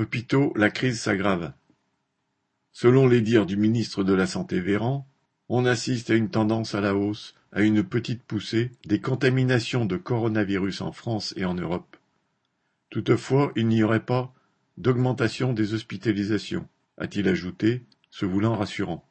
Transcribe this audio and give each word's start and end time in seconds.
Hôpitaux, 0.00 0.54
la 0.56 0.70
crise 0.70 0.98
s'aggrave. 0.98 1.52
Selon 2.72 3.06
les 3.06 3.20
dires 3.20 3.44
du 3.44 3.58
ministre 3.58 4.02
de 4.02 4.14
la 4.14 4.26
Santé 4.26 4.58
Véran, 4.58 5.06
on 5.50 5.66
assiste 5.66 6.08
à 6.08 6.14
une 6.14 6.30
tendance 6.30 6.74
à 6.74 6.80
la 6.80 6.94
hausse, 6.94 7.34
à 7.52 7.60
une 7.60 7.84
petite 7.84 8.22
poussée, 8.22 8.70
des 8.86 9.02
contaminations 9.02 9.84
de 9.84 9.98
coronavirus 9.98 10.80
en 10.80 10.92
France 10.92 11.34
et 11.36 11.44
en 11.44 11.52
Europe. 11.52 11.98
Toutefois, 12.88 13.52
il 13.56 13.68
n'y 13.68 13.82
aurait 13.82 14.06
pas 14.06 14.32
d'augmentation 14.78 15.52
des 15.52 15.74
hospitalisations, 15.74 16.66
a-t-il 16.96 17.28
ajouté, 17.28 17.82
se 18.08 18.24
voulant 18.24 18.56
rassurant. 18.56 19.04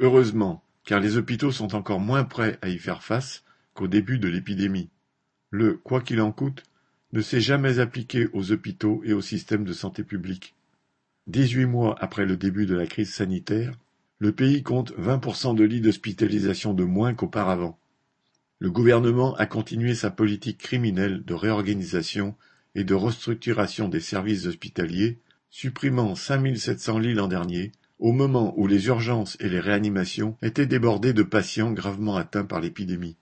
Heureusement, 0.00 0.62
car 0.84 1.00
les 1.00 1.16
hôpitaux 1.16 1.50
sont 1.50 1.74
encore 1.74 2.00
moins 2.00 2.24
prêts 2.24 2.58
à 2.60 2.68
y 2.68 2.76
faire 2.76 3.02
face 3.02 3.42
qu'au 3.72 3.88
début 3.88 4.18
de 4.18 4.28
l'épidémie. 4.28 4.90
Le 5.48 5.78
quoi 5.78 6.02
qu'il 6.02 6.20
en 6.20 6.30
coûte 6.30 6.62
ne 7.12 7.20
s'est 7.20 7.40
jamais 7.40 7.78
appliqué 7.78 8.28
aux 8.32 8.52
hôpitaux 8.52 9.02
et 9.04 9.12
au 9.12 9.20
système 9.20 9.64
de 9.64 9.72
santé 9.72 10.04
publique. 10.04 10.54
Dix-huit 11.26 11.66
mois 11.66 11.96
après 12.00 12.26
le 12.26 12.36
début 12.36 12.66
de 12.66 12.74
la 12.74 12.86
crise 12.86 13.12
sanitaire, 13.12 13.74
le 14.18 14.32
pays 14.32 14.62
compte 14.62 14.92
20% 14.98 15.54
de 15.54 15.64
lits 15.64 15.80
d'hospitalisation 15.80 16.74
de 16.74 16.84
moins 16.84 17.14
qu'auparavant. 17.14 17.78
Le 18.58 18.70
gouvernement 18.70 19.34
a 19.36 19.46
continué 19.46 19.94
sa 19.94 20.10
politique 20.10 20.58
criminelle 20.58 21.24
de 21.24 21.34
réorganisation 21.34 22.34
et 22.74 22.84
de 22.84 22.94
restructuration 22.94 23.88
des 23.88 24.00
services 24.00 24.46
hospitaliers, 24.46 25.18
supprimant 25.48 26.14
5700 26.14 26.98
lits 26.98 27.14
l'an 27.14 27.28
dernier, 27.28 27.72
au 27.98 28.12
moment 28.12 28.54
où 28.56 28.66
les 28.66 28.86
urgences 28.86 29.36
et 29.40 29.48
les 29.48 29.60
réanimations 29.60 30.36
étaient 30.42 30.66
débordées 30.66 31.12
de 31.12 31.22
patients 31.22 31.72
gravement 31.72 32.16
atteints 32.16 32.44
par 32.44 32.60
l'épidémie. 32.60 33.16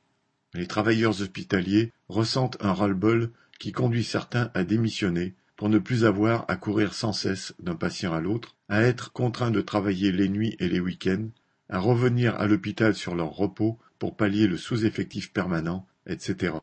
Les 0.55 0.66
travailleurs 0.66 1.20
hospitaliers 1.20 1.92
ressentent 2.08 2.56
un 2.60 2.72
ras-le-bol 2.72 3.30
qui 3.58 3.72
conduit 3.72 4.04
certains 4.04 4.50
à 4.54 4.64
démissionner 4.64 5.34
pour 5.56 5.68
ne 5.68 5.78
plus 5.78 6.04
avoir 6.04 6.44
à 6.48 6.56
courir 6.56 6.94
sans 6.94 7.12
cesse 7.12 7.54
d'un 7.58 7.74
patient 7.74 8.12
à 8.12 8.20
l'autre, 8.20 8.56
à 8.68 8.82
être 8.82 9.12
contraints 9.12 9.50
de 9.50 9.60
travailler 9.60 10.12
les 10.12 10.28
nuits 10.28 10.56
et 10.60 10.69
les 10.69 10.80
week-ends, 10.80 11.28
à 11.68 11.80
revenir 11.80 12.36
à 12.36 12.46
l'hôpital 12.46 12.94
sur 12.94 13.14
leur 13.14 13.30
repos 13.30 13.78
pour 13.98 14.16
pallier 14.16 14.46
le 14.46 14.56
sous-effectif 14.56 15.33
permanent, 15.33 15.86
etc. 16.06 16.55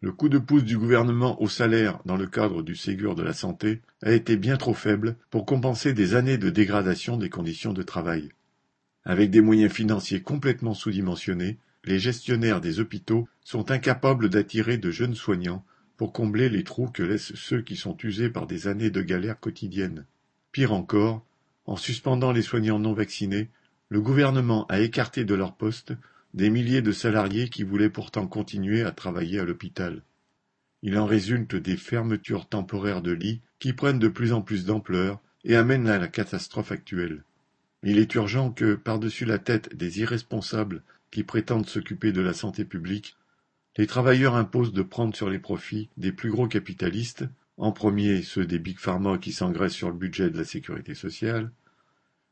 Le 0.00 0.12
coup 0.12 0.28
de 0.28 0.38
pouce 0.38 0.62
du 0.62 0.78
gouvernement 0.78 1.40
au 1.42 1.48
salaire 1.48 1.98
dans 2.04 2.16
le 2.16 2.26
cadre 2.26 2.62
du 2.62 2.76
Ségur 2.76 3.16
de 3.16 3.22
la 3.22 3.32
santé 3.32 3.80
a 4.02 4.12
été 4.12 4.36
bien 4.36 4.56
trop 4.56 4.74
faible 4.74 5.16
pour 5.30 5.44
compenser 5.44 5.92
des 5.92 6.14
années 6.14 6.38
de 6.38 6.50
dégradation 6.50 7.16
des 7.16 7.30
conditions 7.30 7.72
de 7.72 7.82
travail. 7.82 8.28
Avec 9.04 9.30
des 9.30 9.40
moyens 9.40 9.72
financiers 9.72 10.20
complètement 10.20 10.74
sous-dimensionnés, 10.74 11.58
les 11.84 11.98
gestionnaires 11.98 12.60
des 12.60 12.78
hôpitaux 12.78 13.26
sont 13.42 13.70
incapables 13.70 14.28
d'attirer 14.28 14.76
de 14.76 14.90
jeunes 14.90 15.14
soignants 15.14 15.64
pour 15.98 16.12
combler 16.12 16.48
les 16.48 16.64
trous 16.64 16.88
que 16.88 17.02
laissent 17.02 17.34
ceux 17.34 17.60
qui 17.60 17.76
sont 17.76 17.96
usés 18.02 18.30
par 18.30 18.46
des 18.46 18.68
années 18.68 18.90
de 18.90 19.02
galères 19.02 19.40
quotidiennes. 19.40 20.06
Pire 20.52 20.72
encore, 20.72 21.26
en 21.66 21.76
suspendant 21.76 22.32
les 22.32 22.40
soignants 22.40 22.78
non 22.78 22.94
vaccinés, 22.94 23.50
le 23.90 24.00
gouvernement 24.00 24.64
a 24.68 24.80
écarté 24.80 25.24
de 25.24 25.34
leur 25.34 25.54
poste 25.56 25.92
des 26.34 26.50
milliers 26.50 26.82
de 26.82 26.92
salariés 26.92 27.48
qui 27.48 27.64
voulaient 27.64 27.90
pourtant 27.90 28.28
continuer 28.28 28.82
à 28.82 28.92
travailler 28.92 29.40
à 29.40 29.44
l'hôpital. 29.44 30.02
Il 30.82 30.96
en 30.96 31.04
résulte 31.04 31.56
des 31.56 31.76
fermetures 31.76 32.48
temporaires 32.48 33.02
de 33.02 33.12
lits 33.12 33.40
qui 33.58 33.72
prennent 33.72 33.98
de 33.98 34.08
plus 34.08 34.32
en 34.32 34.40
plus 34.40 34.64
d'ampleur 34.64 35.20
et 35.44 35.56
amènent 35.56 35.88
à 35.88 35.98
la 35.98 36.06
catastrophe 36.06 36.70
actuelle. 36.70 37.24
Il 37.82 37.98
est 37.98 38.14
urgent 38.14 38.52
que, 38.52 38.74
par-dessus 38.74 39.24
la 39.24 39.38
tête 39.38 39.74
des 39.74 40.00
irresponsables 40.00 40.82
qui 41.10 41.24
prétendent 41.24 41.68
s'occuper 41.68 42.12
de 42.12 42.20
la 42.20 42.34
santé 42.34 42.64
publique, 42.64 43.16
les 43.78 43.86
travailleurs 43.86 44.34
imposent 44.34 44.72
de 44.72 44.82
prendre 44.82 45.14
sur 45.14 45.30
les 45.30 45.38
profits 45.38 45.88
des 45.96 46.10
plus 46.10 46.30
gros 46.30 46.48
capitalistes, 46.48 47.24
en 47.56 47.70
premier 47.70 48.22
ceux 48.22 48.44
des 48.44 48.58
big 48.58 48.78
pharma 48.78 49.18
qui 49.18 49.32
s'engraissent 49.32 49.72
sur 49.72 49.88
le 49.88 49.96
budget 49.96 50.30
de 50.30 50.36
la 50.36 50.44
sécurité 50.44 50.94
sociale, 50.94 51.52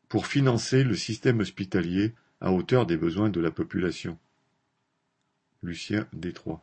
pour 0.09 0.27
financer 0.27 0.83
le 0.83 0.97
système 0.97 1.41
hospitalier 1.41 2.15
à 2.41 2.53
hauteur 2.53 2.85
des 2.85 2.97
besoins 2.97 3.31
de 3.31 3.41
la 3.41 3.53
population. 3.53 4.19
Lucien 5.63 6.07
Détroit 6.13 6.55